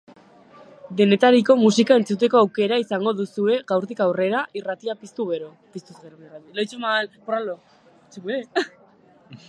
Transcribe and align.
Denetariko 1.01 1.55
musika 1.63 1.97
entzuteko 2.01 2.39
aukera 2.39 2.79
izango 2.85 3.13
duzue 3.19 3.59
gaurtik 3.73 4.01
aurrera, 4.07 4.41
irratia 4.61 4.97
piztuz 5.03 5.27
gero. 5.35 5.53